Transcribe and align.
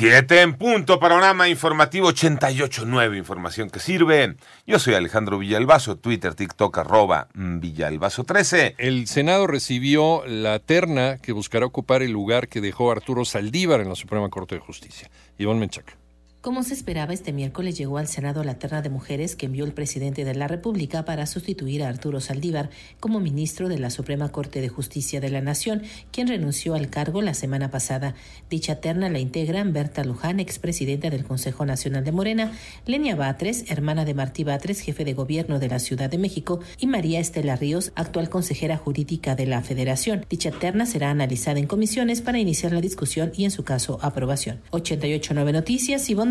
Siete 0.00 0.40
en 0.40 0.54
punto. 0.54 0.98
Panorama 0.98 1.46
informativo 1.50 2.10
88.9. 2.10 3.18
Información 3.18 3.68
que 3.68 3.80
sirve. 3.80 4.34
Yo 4.66 4.78
soy 4.78 4.94
Alejandro 4.94 5.36
Villalbazo. 5.36 5.98
Twitter, 5.98 6.34
TikTok, 6.34 6.78
arroba 6.78 7.28
Villalbazo 7.34 8.24
13. 8.24 8.76
El 8.78 9.06
Senado 9.08 9.46
recibió 9.46 10.24
la 10.26 10.58
terna 10.58 11.18
que 11.18 11.32
buscará 11.32 11.66
ocupar 11.66 12.00
el 12.00 12.12
lugar 12.12 12.48
que 12.48 12.62
dejó 12.62 12.90
Arturo 12.90 13.26
Saldívar 13.26 13.82
en 13.82 13.90
la 13.90 13.94
Suprema 13.94 14.30
Corte 14.30 14.54
de 14.54 14.62
Justicia. 14.62 15.10
Iván 15.36 15.58
Menchaca. 15.58 15.99
Como 16.40 16.62
se 16.62 16.72
esperaba, 16.72 17.12
este 17.12 17.34
miércoles 17.34 17.76
llegó 17.76 17.98
al 17.98 18.08
Senado 18.08 18.42
la 18.44 18.58
terna 18.58 18.80
de 18.80 18.88
mujeres 18.88 19.36
que 19.36 19.44
envió 19.44 19.66
el 19.66 19.74
presidente 19.74 20.24
de 20.24 20.34
la 20.34 20.48
República 20.48 21.04
para 21.04 21.26
sustituir 21.26 21.82
a 21.82 21.88
Arturo 21.90 22.18
Saldívar 22.18 22.70
como 22.98 23.20
ministro 23.20 23.68
de 23.68 23.78
la 23.78 23.90
Suprema 23.90 24.32
Corte 24.32 24.62
de 24.62 24.70
Justicia 24.70 25.20
de 25.20 25.28
la 25.28 25.42
Nación, 25.42 25.82
quien 26.12 26.28
renunció 26.28 26.74
al 26.74 26.88
cargo 26.88 27.20
la 27.20 27.34
semana 27.34 27.70
pasada. 27.70 28.14
Dicha 28.48 28.76
terna 28.76 29.10
la 29.10 29.18
integran 29.18 29.74
Berta 29.74 30.02
Luján, 30.02 30.40
expresidenta 30.40 31.10
del 31.10 31.24
Consejo 31.24 31.66
Nacional 31.66 32.04
de 32.04 32.12
Morena, 32.12 32.52
Lenia 32.86 33.16
Batres, 33.16 33.70
hermana 33.70 34.06
de 34.06 34.14
Martí 34.14 34.42
Batres, 34.42 34.80
jefe 34.80 35.04
de 35.04 35.12
gobierno 35.12 35.58
de 35.58 35.68
la 35.68 35.78
Ciudad 35.78 36.08
de 36.08 36.16
México, 36.16 36.60
y 36.78 36.86
María 36.86 37.20
Estela 37.20 37.56
Ríos, 37.56 37.92
actual 37.96 38.30
consejera 38.30 38.78
jurídica 38.78 39.34
de 39.34 39.44
la 39.44 39.60
Federación. 39.60 40.24
Dicha 40.30 40.52
terna 40.52 40.86
será 40.86 41.10
analizada 41.10 41.58
en 41.58 41.66
comisiones 41.66 42.22
para 42.22 42.38
iniciar 42.38 42.72
la 42.72 42.80
discusión 42.80 43.30
y, 43.36 43.44
en 43.44 43.50
su 43.50 43.62
caso, 43.62 43.98
aprobación. 44.00 44.62
88.9 44.70 45.52
Noticias, 45.52 46.08
Ivonne 46.08 46.29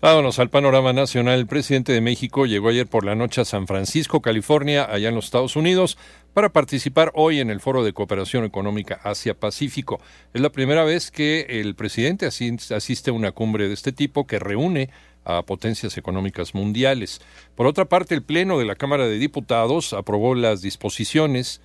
Vámonos 0.00 0.38
al 0.38 0.50
panorama 0.50 0.92
nacional. 0.92 1.38
El 1.38 1.46
presidente 1.46 1.92
de 1.92 2.00
México 2.00 2.46
llegó 2.46 2.68
ayer 2.68 2.86
por 2.86 3.04
la 3.04 3.14
noche 3.14 3.40
a 3.40 3.44
San 3.44 3.66
Francisco, 3.66 4.20
California, 4.20 4.84
allá 4.84 5.08
en 5.08 5.14
los 5.14 5.26
Estados 5.26 5.56
Unidos, 5.56 5.96
para 6.34 6.50
participar 6.50 7.12
hoy 7.14 7.40
en 7.40 7.50
el 7.50 7.60
Foro 7.60 7.84
de 7.84 7.92
Cooperación 7.92 8.44
Económica 8.44 9.00
Asia-Pacífico. 9.02 10.00
Es 10.34 10.40
la 10.40 10.50
primera 10.50 10.84
vez 10.84 11.10
que 11.10 11.46
el 11.48 11.74
presidente 11.74 12.26
asiste 12.26 13.10
a 13.10 13.14
una 13.14 13.32
cumbre 13.32 13.68
de 13.68 13.74
este 13.74 13.92
tipo 13.92 14.26
que 14.26 14.38
reúne 14.38 14.90
a 15.24 15.42
potencias 15.42 15.96
económicas 15.98 16.54
mundiales. 16.54 17.20
Por 17.54 17.66
otra 17.66 17.86
parte, 17.86 18.14
el 18.14 18.22
Pleno 18.22 18.58
de 18.58 18.64
la 18.64 18.76
Cámara 18.76 19.06
de 19.06 19.18
Diputados 19.18 19.92
aprobó 19.92 20.34
las 20.34 20.62
disposiciones 20.62 21.60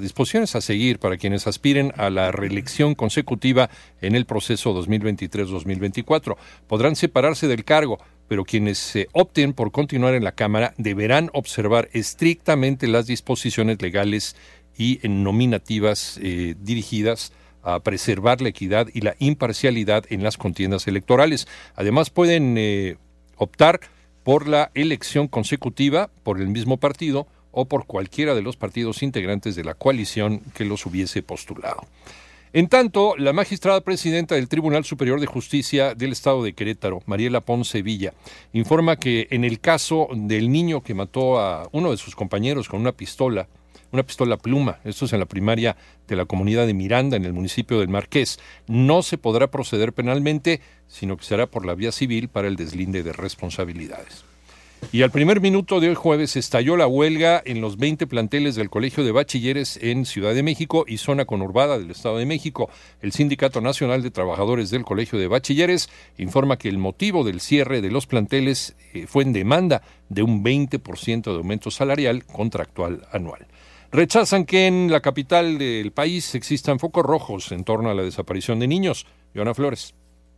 disposiciones 0.00 0.56
a 0.56 0.60
seguir 0.60 0.98
para 0.98 1.16
quienes 1.16 1.46
aspiren 1.46 1.92
a 1.96 2.10
la 2.10 2.32
reelección 2.32 2.94
consecutiva 2.94 3.70
en 4.00 4.14
el 4.14 4.26
proceso 4.26 4.74
2023-2024. 4.74 6.36
Podrán 6.66 6.96
separarse 6.96 7.48
del 7.48 7.64
cargo, 7.64 7.98
pero 8.28 8.44
quienes 8.44 8.78
se 8.78 9.08
opten 9.12 9.52
por 9.52 9.72
continuar 9.72 10.14
en 10.14 10.24
la 10.24 10.32
Cámara 10.32 10.74
deberán 10.78 11.30
observar 11.32 11.88
estrictamente 11.92 12.86
las 12.88 13.06
disposiciones 13.06 13.80
legales 13.80 14.36
y 14.76 15.00
nominativas 15.04 16.18
eh, 16.22 16.54
dirigidas 16.60 17.32
a 17.62 17.80
preservar 17.80 18.40
la 18.40 18.50
equidad 18.50 18.88
y 18.92 19.00
la 19.00 19.16
imparcialidad 19.18 20.04
en 20.10 20.22
las 20.22 20.36
contiendas 20.36 20.86
electorales. 20.86 21.48
Además, 21.74 22.10
pueden 22.10 22.56
eh, 22.58 22.96
optar 23.36 23.80
por 24.22 24.48
la 24.48 24.70
elección 24.74 25.28
consecutiva 25.28 26.10
por 26.22 26.40
el 26.40 26.48
mismo 26.48 26.76
partido 26.78 27.26
o 27.58 27.64
por 27.64 27.86
cualquiera 27.86 28.34
de 28.34 28.42
los 28.42 28.56
partidos 28.56 29.02
integrantes 29.02 29.56
de 29.56 29.64
la 29.64 29.72
coalición 29.72 30.42
que 30.54 30.66
los 30.66 30.84
hubiese 30.84 31.22
postulado. 31.22 31.86
En 32.52 32.68
tanto, 32.68 33.16
la 33.16 33.32
magistrada 33.32 33.80
presidenta 33.80 34.34
del 34.34 34.48
Tribunal 34.48 34.84
Superior 34.84 35.18
de 35.20 35.26
Justicia 35.26 35.94
del 35.94 36.12
Estado 36.12 36.44
de 36.44 36.52
Querétaro, 36.52 37.02
Mariela 37.06 37.40
Ponce 37.40 37.80
Villa, 37.80 38.12
informa 38.52 38.96
que 38.96 39.26
en 39.30 39.42
el 39.42 39.58
caso 39.58 40.08
del 40.14 40.52
niño 40.52 40.82
que 40.82 40.92
mató 40.92 41.40
a 41.40 41.66
uno 41.72 41.90
de 41.90 41.96
sus 41.96 42.14
compañeros 42.14 42.68
con 42.68 42.80
una 42.80 42.92
pistola, 42.92 43.48
una 43.90 44.02
pistola 44.02 44.36
pluma, 44.36 44.78
esto 44.84 45.06
es 45.06 45.14
en 45.14 45.20
la 45.20 45.26
primaria 45.26 45.78
de 46.06 46.16
la 46.16 46.26
comunidad 46.26 46.66
de 46.66 46.74
Miranda, 46.74 47.16
en 47.16 47.24
el 47.24 47.32
municipio 47.32 47.80
del 47.80 47.88
Marqués, 47.88 48.38
no 48.66 49.02
se 49.02 49.16
podrá 49.16 49.50
proceder 49.50 49.94
penalmente, 49.94 50.60
sino 50.88 51.16
que 51.16 51.24
será 51.24 51.46
por 51.46 51.64
la 51.64 51.74
vía 51.74 51.90
civil 51.90 52.28
para 52.28 52.48
el 52.48 52.56
deslinde 52.56 53.02
de 53.02 53.14
responsabilidades. 53.14 54.35
Y 54.92 55.02
al 55.02 55.10
primer 55.10 55.40
minuto 55.40 55.80
de 55.80 55.88
hoy 55.88 55.94
jueves 55.94 56.36
estalló 56.36 56.76
la 56.76 56.86
huelga 56.86 57.42
en 57.44 57.60
los 57.60 57.76
20 57.76 58.06
planteles 58.06 58.54
del 58.54 58.70
Colegio 58.70 59.04
de 59.04 59.12
Bachilleres 59.12 59.78
en 59.82 60.06
Ciudad 60.06 60.34
de 60.34 60.42
México 60.42 60.84
y 60.86 60.98
zona 60.98 61.24
conurbada 61.24 61.78
del 61.78 61.90
Estado 61.90 62.18
de 62.18 62.26
México. 62.26 62.70
El 63.02 63.12
Sindicato 63.12 63.60
Nacional 63.60 64.02
de 64.02 64.10
Trabajadores 64.10 64.70
del 64.70 64.84
Colegio 64.84 65.18
de 65.18 65.28
Bachilleres 65.28 65.88
informa 66.18 66.56
que 66.56 66.68
el 66.68 66.78
motivo 66.78 67.24
del 67.24 67.40
cierre 67.40 67.80
de 67.80 67.90
los 67.90 68.06
planteles 68.06 68.76
eh, 68.94 69.06
fue 69.06 69.24
en 69.24 69.32
demanda 69.32 69.82
de 70.08 70.22
un 70.22 70.44
20% 70.44 71.22
de 71.24 71.36
aumento 71.36 71.70
salarial 71.70 72.24
contractual 72.24 73.06
anual. 73.12 73.46
Rechazan 73.90 74.44
que 74.44 74.66
en 74.66 74.90
la 74.90 75.00
capital 75.00 75.58
del 75.58 75.92
país 75.92 76.34
existan 76.34 76.78
focos 76.78 77.04
rojos 77.04 77.50
en 77.50 77.64
torno 77.64 77.90
a 77.90 77.94
la 77.94 78.02
desaparición 78.02 78.60
de 78.60 78.68
niños. 78.68 79.06
Joana 79.34 79.54
Flores 79.54 79.94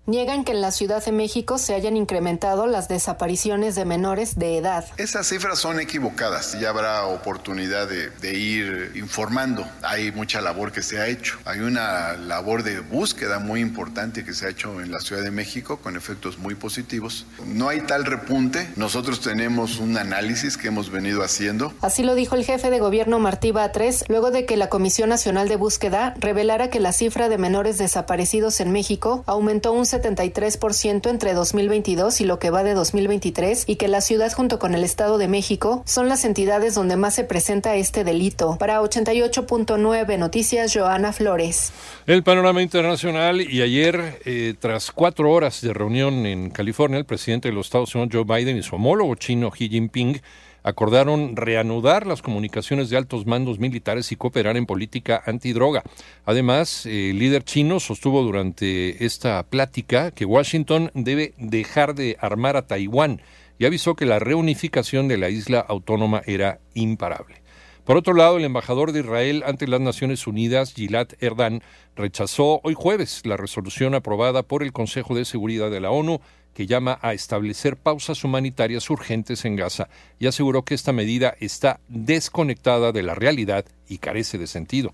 niegan 0.08 0.42
que 0.42 0.52
en 0.52 0.62
la 0.62 0.72
Ciudad 0.72 1.04
de 1.04 1.12
México 1.12 1.58
se 1.58 1.74
hayan 1.74 1.96
incrementado 1.96 2.66
las 2.66 2.88
desapariciones 2.88 3.74
de 3.74 3.84
menores 3.84 4.36
de 4.36 4.56
edad. 4.56 4.86
Esas 4.96 5.28
cifras 5.28 5.58
son 5.58 5.78
equivocadas. 5.78 6.58
Ya 6.58 6.70
habrá 6.70 7.04
oportunidad 7.04 7.86
de, 7.86 8.38
ir 8.38 8.92
informando. 8.94 9.66
Hay 9.82 10.10
mucha 10.12 10.40
labor 10.40 10.72
que 10.72 10.82
se 10.82 10.98
ha 10.98 11.06
hecho. 11.08 11.38
Hay 11.44 11.60
una 11.60 12.14
labor 12.14 12.62
de 12.62 12.80
búsqueda 12.80 13.38
muy 13.38 13.60
importante 13.60 14.24
que 14.24 14.32
se 14.32 14.46
ha 14.46 14.48
hecho 14.48 14.80
en 14.80 14.90
la 14.90 15.00
Ciudad 15.00 15.22
de 15.22 15.30
México 15.30 15.78
con 15.78 15.96
efectos 15.96 16.38
muy 16.38 16.54
positivos. 16.54 17.26
No 17.46 17.68
hay 17.68 17.82
tal 17.82 18.04
repunte. 18.06 18.68
Nosotros 18.76 19.20
tenemos 19.20 19.78
un 19.78 19.98
análisis 19.98 20.56
que 20.56 20.68
hemos 20.68 20.90
venido 20.90 21.22
haciendo. 21.22 21.72
Así 21.82 22.02
lo 22.02 22.14
dijo 22.14 22.34
el 22.34 22.44
jefe 22.44 22.70
de 22.70 22.78
gobierno 22.78 23.18
Martí 23.18 23.52
Batres 23.52 24.04
luego 24.08 24.30
de 24.30 24.46
que 24.46 24.56
la 24.56 24.70
Comisión 24.70 25.10
Nacional 25.10 25.48
de 25.48 25.56
Búsqueda 25.56 26.14
revelara 26.18 26.70
que 26.70 26.80
la 26.80 26.92
cifra 26.92 27.28
de 27.28 27.36
menores 27.36 27.76
desaparecidos 27.76 28.60
en 28.60 28.72
México 28.72 29.22
aumentó 29.26 29.72
un 29.72 29.84
73% 30.00 31.10
entre 31.10 31.34
2022 31.34 32.20
y 32.20 32.24
lo 32.24 32.38
que 32.38 32.50
va 32.50 32.62
de 32.62 32.74
2023 32.74 33.64
y 33.66 33.76
que 33.76 33.88
la 33.88 34.00
ciudad 34.00 34.32
junto 34.32 34.58
con 34.58 34.74
el 34.74 34.84
Estado 34.84 35.18
de 35.18 35.28
México 35.28 35.82
son 35.86 36.08
las 36.08 36.24
entidades 36.24 36.74
donde 36.74 36.96
más 36.96 37.14
se 37.14 37.24
presenta 37.24 37.74
este 37.76 38.04
delito. 38.04 38.56
Para 38.58 38.80
88.9 38.80 40.18
Noticias, 40.18 40.72
Joana 40.74 41.12
Flores. 41.12 41.72
El 42.06 42.22
panorama 42.22 42.62
internacional 42.62 43.40
y 43.40 43.62
ayer, 43.62 44.20
eh, 44.24 44.54
tras 44.58 44.90
cuatro 44.90 45.30
horas 45.30 45.60
de 45.60 45.72
reunión 45.72 46.26
en 46.26 46.50
California, 46.50 46.98
el 46.98 47.04
presidente 47.04 47.48
de 47.48 47.54
los 47.54 47.66
Estados 47.66 47.94
Unidos, 47.94 48.10
Joe 48.12 48.24
Biden, 48.24 48.56
y 48.56 48.62
su 48.62 48.76
homólogo 48.76 49.14
chino, 49.14 49.50
Xi 49.50 49.68
Jinping, 49.68 50.20
acordaron 50.62 51.36
reanudar 51.36 52.06
las 52.06 52.22
comunicaciones 52.22 52.90
de 52.90 52.96
altos 52.96 53.26
mandos 53.26 53.58
militares 53.58 54.12
y 54.12 54.16
cooperar 54.16 54.56
en 54.56 54.66
política 54.66 55.22
antidroga. 55.26 55.82
Además, 56.24 56.86
el 56.86 57.18
líder 57.18 57.44
chino 57.44 57.80
sostuvo 57.80 58.22
durante 58.22 59.04
esta 59.04 59.42
plática 59.44 60.10
que 60.10 60.24
Washington 60.24 60.90
debe 60.94 61.34
dejar 61.38 61.94
de 61.94 62.16
armar 62.20 62.56
a 62.56 62.66
Taiwán 62.66 63.20
y 63.58 63.66
avisó 63.66 63.94
que 63.96 64.06
la 64.06 64.18
reunificación 64.18 65.08
de 65.08 65.18
la 65.18 65.30
isla 65.30 65.60
autónoma 65.60 66.22
era 66.26 66.60
imparable. 66.74 67.42
Por 67.88 67.96
otro 67.96 68.12
lado, 68.12 68.36
el 68.36 68.44
embajador 68.44 68.92
de 68.92 69.00
Israel 69.00 69.42
ante 69.46 69.66
las 69.66 69.80
Naciones 69.80 70.26
Unidas, 70.26 70.74
Gilad 70.74 71.08
Erdan, 71.20 71.62
rechazó 71.96 72.60
hoy 72.62 72.74
jueves 72.74 73.22
la 73.24 73.38
resolución 73.38 73.94
aprobada 73.94 74.42
por 74.42 74.62
el 74.62 74.72
Consejo 74.74 75.14
de 75.14 75.24
Seguridad 75.24 75.70
de 75.70 75.80
la 75.80 75.90
ONU 75.90 76.20
que 76.58 76.66
llama 76.66 76.98
a 77.02 77.12
establecer 77.12 77.76
pausas 77.76 78.24
humanitarias 78.24 78.90
urgentes 78.90 79.44
en 79.44 79.54
Gaza 79.54 79.88
y 80.18 80.26
aseguró 80.26 80.64
que 80.64 80.74
esta 80.74 80.92
medida 80.92 81.36
está 81.38 81.78
desconectada 81.86 82.90
de 82.90 83.04
la 83.04 83.14
realidad 83.14 83.64
y 83.88 83.98
carece 83.98 84.38
de 84.38 84.48
sentido. 84.48 84.92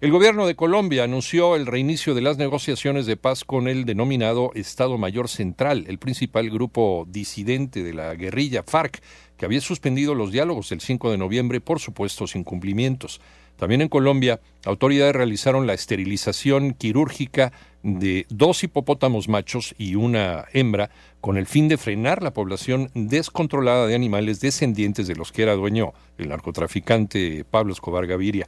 El 0.00 0.10
gobierno 0.10 0.46
de 0.46 0.56
Colombia 0.56 1.04
anunció 1.04 1.56
el 1.56 1.66
reinicio 1.66 2.14
de 2.14 2.22
las 2.22 2.38
negociaciones 2.38 3.04
de 3.04 3.18
paz 3.18 3.44
con 3.44 3.68
el 3.68 3.84
denominado 3.84 4.50
Estado 4.54 4.96
Mayor 4.96 5.28
Central, 5.28 5.84
el 5.88 5.98
principal 5.98 6.48
grupo 6.48 7.06
disidente 7.06 7.82
de 7.82 7.92
la 7.92 8.14
guerrilla 8.14 8.62
FARC, 8.62 9.02
que 9.36 9.44
había 9.44 9.60
suspendido 9.60 10.14
los 10.14 10.32
diálogos 10.32 10.72
el 10.72 10.80
5 10.80 11.10
de 11.10 11.18
noviembre 11.18 11.60
por 11.60 11.80
supuestos 11.80 12.34
incumplimientos. 12.34 13.20
También 13.56 13.82
en 13.82 13.88
Colombia, 13.88 14.40
autoridades 14.64 15.14
realizaron 15.14 15.66
la 15.66 15.74
esterilización 15.74 16.74
quirúrgica 16.74 17.52
de 17.82 18.26
dos 18.30 18.64
hipopótamos 18.64 19.28
machos 19.28 19.74
y 19.78 19.94
una 19.94 20.46
hembra 20.52 20.90
con 21.20 21.36
el 21.36 21.46
fin 21.46 21.68
de 21.68 21.76
frenar 21.76 22.22
la 22.22 22.32
población 22.32 22.90
descontrolada 22.94 23.86
de 23.86 23.94
animales 23.94 24.40
descendientes 24.40 25.06
de 25.06 25.16
los 25.16 25.32
que 25.32 25.42
era 25.42 25.54
dueño 25.54 25.92
el 26.18 26.28
narcotraficante 26.28 27.44
Pablo 27.44 27.72
Escobar 27.72 28.06
Gaviria. 28.06 28.46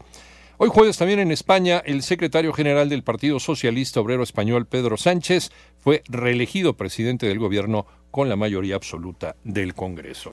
Hoy 0.58 0.70
jueves 0.70 0.97
también 0.97 1.19
en 1.19 1.31
España, 1.31 1.82
el 1.85 2.03
secretario 2.03 2.55
general 2.55 2.88
del 2.88 3.03
Partido 3.03 3.38
Socialista 3.38 4.00
Obrero 4.00 4.23
Español, 4.23 4.64
Pedro 4.64 4.97
Sánchez, 4.97 5.50
fue 5.79 6.03
reelegido 6.08 6.79
presidente 6.79 7.26
del 7.26 7.38
gobierno 7.38 7.87
con 8.11 8.31
la 8.31 8.37
mayoría 8.37 8.75
absoluta 8.75 9.37
del 9.44 9.75
Congreso. 9.75 10.32